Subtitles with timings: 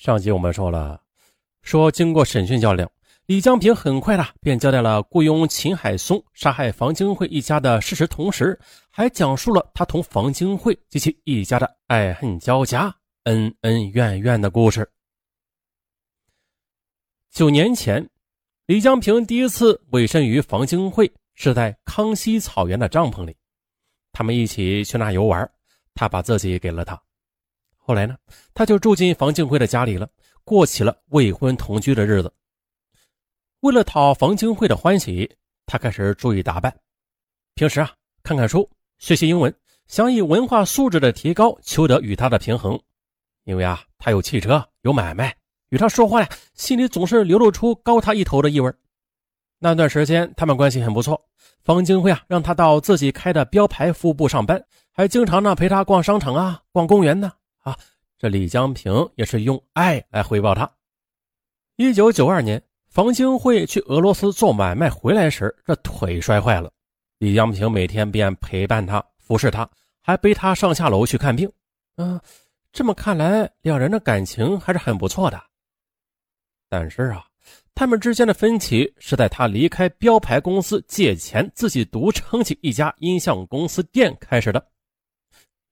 [0.00, 0.98] 上集我们说了，
[1.60, 2.90] 说经过审讯较量，
[3.26, 8.58] 李江平很快的便交代了雇佣秦海松杀害房金慧一家的事实，同时
[8.88, 14.90] 还讲述了他同房金慧及其一家的爱恨交加、恩恩怨怨的故事。
[17.30, 18.08] 九年前，
[18.64, 23.36] 李江平第一次委身于房金慧，是在康熙草原的帐篷里，
[24.12, 25.46] 他们一起去那游玩，
[25.92, 26.98] 他把自己给了他。
[27.90, 28.16] 后来呢，
[28.54, 30.08] 他就住进房静慧的家里了，
[30.44, 32.32] 过起了未婚同居的日子。
[33.62, 35.28] 为了讨房静慧的欢喜，
[35.66, 36.72] 他开始注意打扮，
[37.56, 37.90] 平时啊
[38.22, 39.52] 看看书，学习英文，
[39.88, 42.80] 想以文化素质的提高求得与他的平衡。
[43.42, 45.36] 因为啊，他有汽车，有买卖，
[45.70, 48.72] 与他说话呀，心里总是流露出高他一头的意味。
[49.58, 51.20] 那段时间，他们关系很不错。
[51.64, 57.32] 房金慧啊，让他到自己开的标牌服务部上班，还经常呢陪他逛商场啊，逛公园呢。
[57.60, 57.76] 啊
[58.18, 60.70] 这李江平也是用爱来回报他。
[61.76, 66.70] 一九九二年，房金慧去俄罗斯做买卖回来时，这腿摔坏了。
[67.16, 69.66] 李江平每天便陪伴他，服侍他，
[70.02, 71.50] 还背他上下楼去看病。
[71.96, 72.20] 嗯，
[72.72, 75.42] 这么看来，两人的感情还是很不错的。
[76.68, 77.24] 但是啊，
[77.74, 84.62] 他们之间的分歧是在他离开标牌公司借钱，自己独撑起一家音像公司店开始的。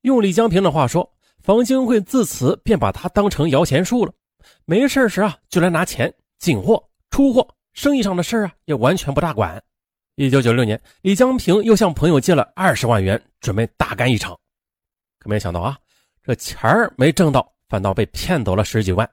[0.00, 1.06] 用李江平的话说。
[1.48, 4.12] 房金慧自此便把他当成摇钱树了，
[4.66, 9.58] 没事时啊就来拿钱进货出货，生意上的事啊也完全不大管。
[10.16, 14.38] 一九九六年，李江平又向朋友借了二十万元，准备大干一场，
[15.18, 15.78] 可没想到啊，
[16.22, 19.08] 这钱儿没挣到，反倒被骗走了十几万。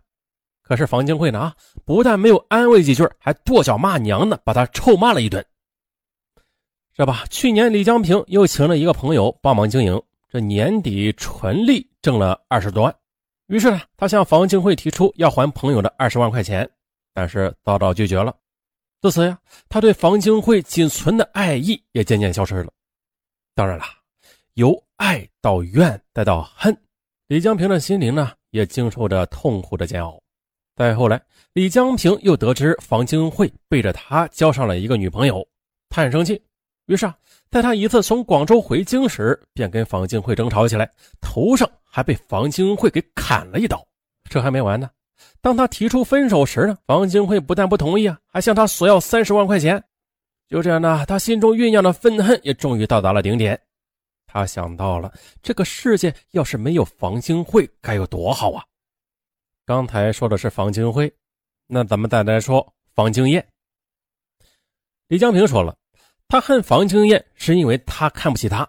[0.61, 1.55] 可是房金慧呢啊，
[1.85, 5.45] 不但没有安慰几句，还跺脚骂娘呢，把他臭骂了一顿。
[6.93, 10.01] 这吧，去年李江平又请了一个朋友帮忙经营。
[10.27, 12.95] 这年底纯利挣了二十多万，
[13.47, 16.69] 于是呢，他向房金慧提出要还朋友的二十万块钱，
[17.15, 18.31] 但是遭到拒绝了。
[19.01, 19.35] 自此呀，
[19.67, 22.71] 他对房金慧仅存的爱意也渐渐消失了。
[23.55, 23.83] 当然了，
[24.53, 26.79] 由爱到怨再到恨，
[27.25, 30.21] 李江平的心灵呢也经受着痛苦的煎熬。
[30.75, 31.19] 再后来，
[31.53, 35.43] 李江平又得知房金慧背着他交上了一个女朋友，
[35.89, 36.39] 他很生气。
[36.85, 37.17] 于是啊，
[37.55, 43.81] 在他一次从广州回京时，便跟房金慧争吵起来，头上还被房金慧给砍了一刀。
[44.29, 44.89] 这还没完呢，
[45.39, 49.81] 当他提出分手时呢，房金慧不但不同意啊，还向他索要三十万块钱。
[50.49, 53.57] 就这样呢，他心中酝酿的愤恨也终于到达了顶点。
[54.27, 58.65] 他想到了这个世界要是没有房金慧该有多好啊！
[59.65, 61.09] 刚才说的是房金慧，
[61.67, 63.47] 那咱们再来说房金燕。
[65.07, 65.73] 李江平说了。
[66.27, 68.67] 他恨房经燕，是因为他看不起他。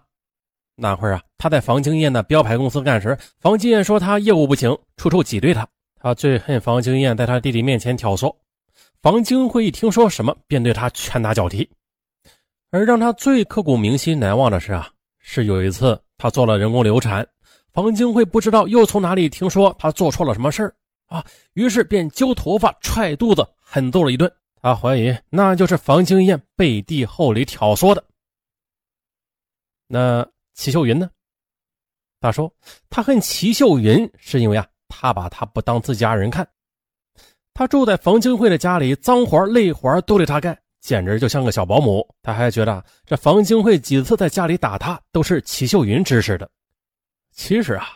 [0.75, 5.67] 那会儿啊，他在房经燕的标牌公司干时，房经燕说他业务不行，处处挤兑他。
[5.99, 8.33] 他最恨房经燕在他弟弟面前挑唆。
[9.01, 11.67] 房经慧一听说什么，便对他拳打脚踢。
[12.69, 14.87] 而让他最刻骨铭心、难忘的是啊，
[15.19, 17.27] 是有一次他做了人工流产，
[17.73, 20.75] 房经慧不知道又从哪里听说他做错了什么事儿
[21.07, 24.31] 啊，于是便揪头发、踹肚子，狠揍了一顿。
[24.61, 28.03] 他怀疑那就是房经燕背地后里挑唆的。
[29.87, 31.09] 那齐秀云呢？
[32.19, 32.51] 他说
[32.89, 36.47] 他恨齐秀云是因为啊，他把他不当自家人看。
[37.53, 42.07] 他住在房清慧的家里，脏活累活都得他干，简直就像个小保姆。
[42.21, 46.49] 他还觉得这房清慧几次在家里打他，都是齐秀云指使的。
[47.31, 47.87] 其实啊，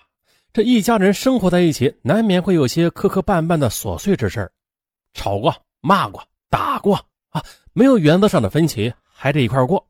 [0.54, 4.52] 这一家人生活在一起，难免会有些磕磕绊绊的琐碎之事
[5.14, 6.24] 吵过、骂过。
[6.52, 6.96] 打过
[7.30, 9.88] 啊，没有原则上的分歧，还得一块过。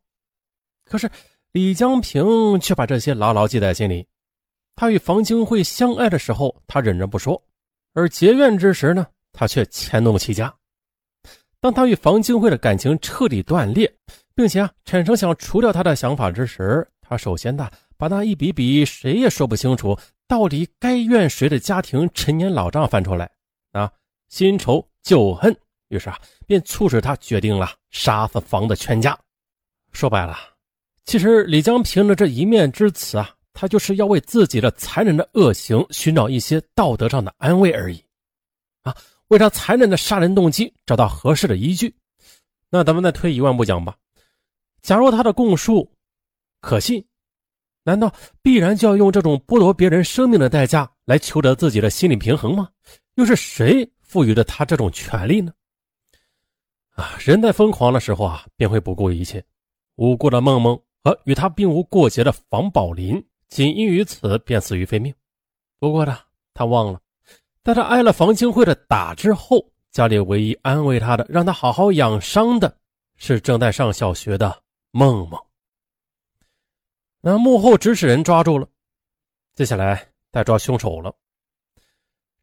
[0.85, 1.09] 可是
[1.51, 4.07] 李江平却把这些牢牢记在心里。
[4.75, 7.41] 他与房金慧相爱的时候，他忍着不说；
[7.93, 10.53] 而结怨之时呢，他却迁怒齐家。
[11.59, 13.91] 当他与房金慧的感情彻底断裂，
[14.33, 19.97] 并且啊产生想除掉他的想法之时，他首先呢把那一笔笔谁也说不清楚
[20.27, 23.29] 到底该怨谁的家庭陈年老账翻出来
[23.73, 23.91] 啊，
[24.29, 25.55] 新仇旧恨。
[25.91, 26.17] 于是啊，
[26.47, 29.17] 便促使他决定了杀死房的全家。
[29.91, 30.37] 说白了，
[31.03, 38.01] 其实李江平的这一面之词啊，他就是要为自己的残忍的恶行寻找一些道德上的安慰而已，
[38.83, 38.95] 啊，
[39.27, 41.93] 为他残忍的杀人动机找到合适的依据。
[42.69, 43.97] 那咱们再退一万步讲吧，
[44.81, 45.91] 假如他的供述
[46.61, 47.05] 可信，
[47.83, 52.69] 难道必然就要用这种剥夺别人生命的代价来求得自己的心理平衡吗？
[53.15, 55.51] 又是谁赋予了他这种权利呢？
[56.91, 59.43] 啊，人在疯狂的时候啊，便会不顾一切。
[59.95, 65.13] 无辜的梦梦和与他并无过节的房宝林，仅因于此便死于非命。
[65.79, 66.17] 不过呢，
[66.53, 66.99] 他忘了，
[67.63, 72.77] 在他挨了房清慧的打之后，家里唯一安慰他的、让他好好养伤的，
[73.17, 74.61] 是正在上小学的
[74.91, 75.39] 梦梦。
[77.21, 78.67] 那幕后指使人抓住了，
[79.55, 81.13] 接下来再抓凶手了。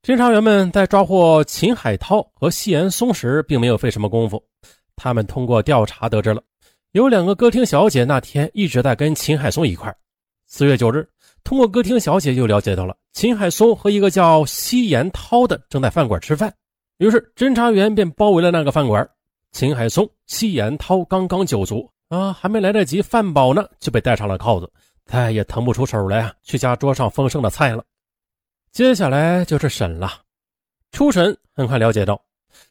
[0.08, 4.43] 侦查员们在抓获秦海涛和西岩松时，并没有费什么功夫。
[4.96, 6.40] 他们通过调查得知了，
[6.93, 9.94] 有两个歌厅小姐那天一直在跟秦海松一块
[10.46, 11.06] 四月九日，
[11.44, 16.50] 通过歌厅小姐又了解到了秦海松和一个叫西岩涛的正在饭馆吃饭。
[16.96, 19.06] 于是侦查员便包围了那个饭馆。
[19.52, 24.72] 秦海松、西岩涛刚刚酒足啊，还没来得及饭饱呢，就被戴上了铐子，
[25.05, 27.84] 再也腾不出手来啊，去夹桌上丰盛的菜了。
[28.79, 30.23] 接下来就是审了。
[30.93, 32.25] 初审很快了解到，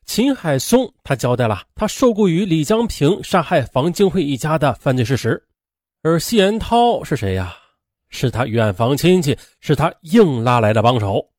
[0.06, 5.44] 秦海松他交代了他受雇于李江平杀害房金慧一家的犯罪事实，
[6.04, 7.54] 而谢延涛是谁呀？
[8.08, 11.30] 是他远房亲戚，是他硬拉来的帮手。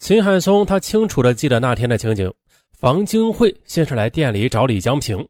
[0.00, 2.34] 秦海松他清楚地记得那天的情景：
[2.72, 5.24] 房金慧先是来店里找李江平，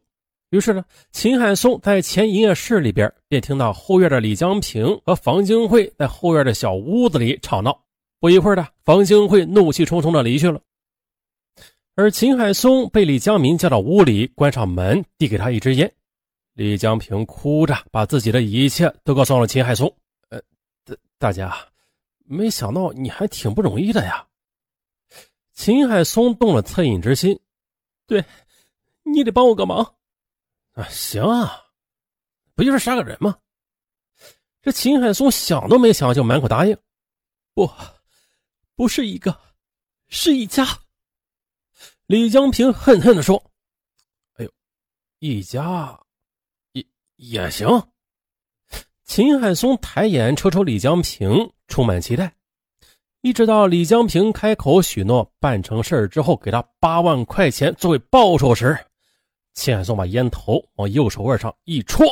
[0.51, 7.83] 于是呢，秦海松在前营业室里边便听到后院的李江平和房金慧在后院的小屋子里吵闹。
[8.19, 10.61] 不一会儿的，房金慧怒气冲冲的离去了，
[11.95, 15.91] 而秦海松被李江明叫到屋里，关上门，递给他一支烟。
[16.53, 19.93] 李江平哭着把自己的一切都告诉了秦海松。
[20.29, 20.41] 呃，
[20.85, 21.53] 大大家，
[22.23, 24.25] 没想到你还挺不容易的呀。
[25.53, 27.37] 秦海松动了恻隐之心，
[28.07, 28.23] 对，
[29.03, 29.94] 你得帮我个忙。
[30.75, 31.65] 啊，行啊，
[32.53, 33.37] 不就是杀个人吗？
[34.61, 36.77] 这秦海松想都没想就满口答应。
[37.53, 37.69] 不。
[38.77, 39.39] 不是一个，
[40.09, 40.67] 是一家。
[42.07, 43.41] 李江平恨恨地说
[44.35, 44.51] ：“哎呦，
[45.19, 45.97] 一家
[46.73, 46.85] 也
[47.15, 47.65] 也行。”
[49.05, 52.35] 秦海松抬眼瞅瞅李江平，充满期待。
[53.21, 58.77] 一直到李江平开口许诺办成事之后给他八万块钱作为报酬时，
[59.55, 62.05] 秦海松把烟头往右手腕上一戳：“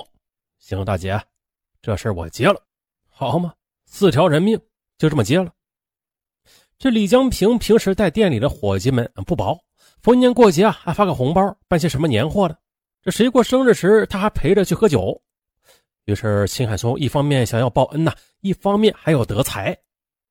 [0.59, 1.21] 行，大姐，
[1.81, 2.59] 这事我接了，
[3.09, 3.53] 好嘛，
[3.85, 4.59] 四条人命
[4.97, 5.51] 就这么接了。”
[6.79, 9.57] 这李江平平时带店里的伙计们不薄，
[10.01, 12.57] 逢年过节啊还发个红包，办些什么年货的。
[13.01, 15.21] 这谁过生日时，他还陪着去喝酒。
[16.05, 19.77] 于是秦海松一方面想要报恩呐，一方面还要得财，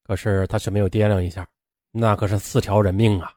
[0.02, 1.46] 可是他却没有掂量一下，
[1.90, 3.32] 那可是四条人命啊。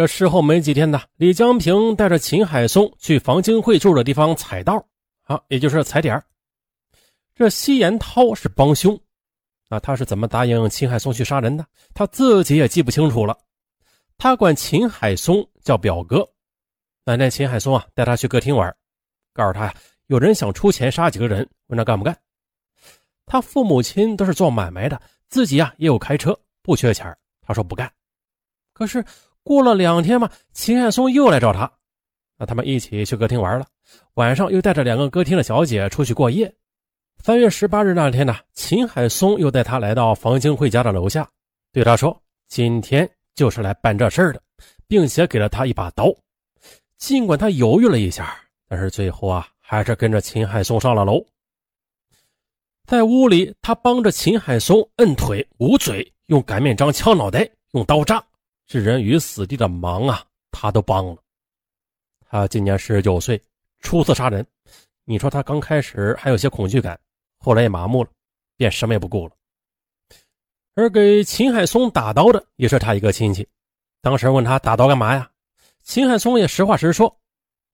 [0.00, 4.82] 这事后没几天呢，李江平带着秦海松去房金慧住的地方踩道，
[5.24, 6.24] 啊，也就是踩点
[7.34, 8.98] 这西延涛是帮凶。
[9.68, 11.66] 啊他是怎么答应秦海松去杀人的？
[11.92, 13.36] 他自己也记不清楚了。
[14.16, 16.26] 他管秦海松叫表哥。
[17.04, 18.74] 那天秦海松啊带他去歌厅玩，
[19.34, 19.74] 告诉他呀，
[20.06, 22.18] 有人想出钱杀几个人，问他干不干。
[23.26, 24.98] 他父母亲都是做买卖的，
[25.28, 27.14] 自己啊也有开车，不缺钱。
[27.42, 27.92] 他说不干。
[28.72, 29.04] 可是
[29.42, 31.70] 过了两天嘛，秦海松又来找他，
[32.36, 33.66] 那他们一起去歌厅玩了，
[34.14, 36.52] 晚上又带着两个歌厅的小姐出去过夜。
[37.22, 41.28] 三月十八日那天呢，秦海松又带他来到房金慧家的楼下，
[41.72, 44.40] 对他说：“今天就是来办这事儿的，
[44.88, 46.10] 并且给了他一把刀。”
[46.96, 48.36] 尽管他犹豫了一下，
[48.68, 51.24] 但是最后啊，还是跟着秦海松上了楼。
[52.86, 58.22] 在屋里，他帮着秦海松摁腿、捂嘴，用擀面杖敲脑袋，用刀扎，
[58.70, 61.16] 置人于死地的忙啊，他都帮了。
[62.20, 63.42] 他今年十九岁，
[63.80, 64.46] 初次杀人。
[65.04, 66.96] 你说他刚开始还有些恐惧感。
[67.36, 68.10] 后来也麻木了，
[68.56, 69.32] 便什么也不顾了。
[70.76, 73.44] 而给秦海松打刀的也是他一个亲戚。
[74.00, 75.28] 当时问他打刀干嘛呀？
[75.82, 77.12] 秦海松也实话实说，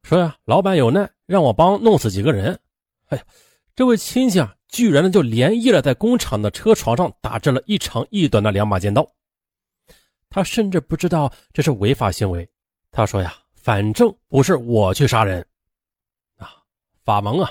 [0.02, 2.58] 说呀，老板有难，让我帮弄死几个人。
[3.08, 3.24] 哎呀，
[3.74, 9.06] 这位亲戚啊，居然呢就连夜的在工厂的车床上打制了一长一短的两把尖刀。
[10.36, 12.46] 他甚至不知道这是违法行为。
[12.92, 15.40] 他说呀，反正不是我去杀人
[16.36, 16.56] 啊，
[17.06, 17.50] 法盲啊。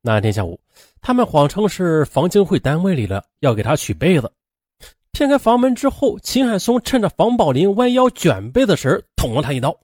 [0.00, 0.60] 那天下午，
[1.00, 4.32] 他们谎称是房金会单位里的，要给他取被子。
[5.10, 9.76] 骗开房门之后，秦海松趁着房宝林弯腰卷被子时，捅了他一刀。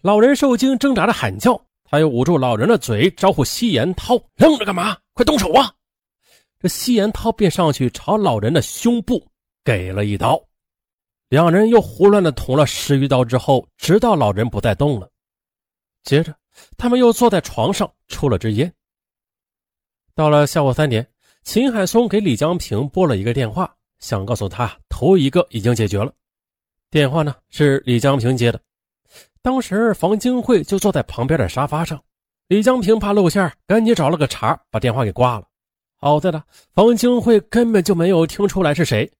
[0.00, 1.60] 老人受惊，挣扎着喊叫。
[1.84, 4.96] 他又捂住老人的嘴，招呼西延涛：“愣着干嘛？
[5.12, 5.70] 快动手啊！”
[6.58, 9.22] 这西延涛便上去朝老人的胸部
[9.62, 10.42] 给了一刀。
[11.28, 15.10] 两人又胡乱的捅了十余刀之后，直到老人不再动了。
[16.04, 16.34] 接着，
[16.76, 18.72] 他们又坐在床上抽了支烟。
[20.14, 21.06] 到了下午三点，
[21.42, 26.12] 秦海松给李江平拨了一个电话，想告诉他头一个已经解决了。
[26.90, 28.60] 电话呢是李江平接的，
[29.42, 32.00] 当时房金慧就坐在旁边的沙发上。
[32.46, 35.48] 李江平怕露馅，赶紧找了个茬把电话给挂了。
[35.96, 39.10] 好在呢，房金慧根本就没有听出来是谁，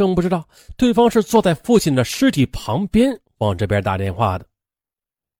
[0.00, 4.46] 更不知道对方是坐在父亲的尸体旁边往这边打电话的。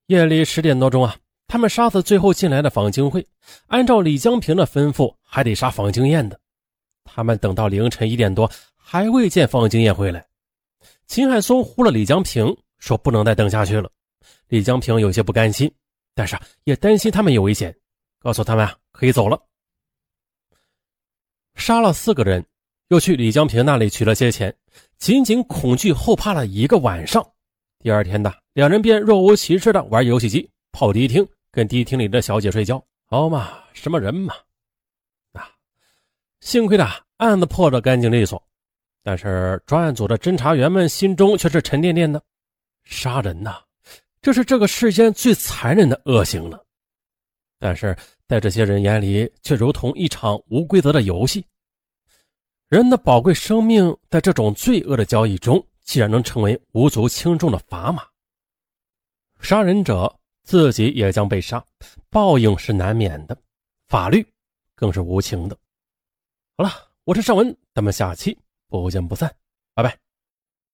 [0.09, 3.27] 夜里十点多钟啊，他们杀死最后进来的房清慧，
[3.69, 6.39] 按照李江平的吩咐，还得杀房经燕的。
[7.05, 10.23] 他们等到凌晨一点多，还未见房经燕回来。
[11.07, 13.91] 秦海松呼了李江平，说不能再等下去了。
[14.49, 15.73] 李江平有些不甘心，
[16.15, 17.75] 但是也担心他们有危险，
[18.19, 19.41] 告诉他们啊可以走了。
[21.55, 22.45] 杀了四个人，
[22.91, 24.53] 又去李江平那里取了些钱，
[24.99, 27.25] 仅仅恐惧后怕了一个晚上。
[27.79, 32.85] 第二天呢，两人便若无其事的玩游戏机、泡迪厅，跟迪厅里的小姐睡觉。
[33.07, 34.35] 好嘛，什么人嘛！
[35.35, 35.49] 啊，
[36.41, 36.85] 幸亏的
[37.19, 38.43] 案子破得干净利索，
[39.05, 42.21] 但是专案组的侦查员们心中却是沉甸甸的。
[42.83, 43.61] 杀人呐，
[44.21, 46.61] 这是这个世间最残忍的恶行了。
[47.57, 51.47] 但是在这些人眼里，却如同一场无规则的游戏。
[52.71, 58.07] 人的宝贵生命，在这种罪恶的交易中，竟然能成为无足轻重的砝码。
[59.41, 61.65] 杀人者自己也将被杀，
[62.11, 63.37] 报应是难免的，
[63.89, 64.25] 法律
[64.77, 65.59] 更是无情的。
[66.57, 66.71] 好了，
[67.03, 69.35] 我是尚文，咱们下期不见不散，
[69.75, 69.99] 拜拜。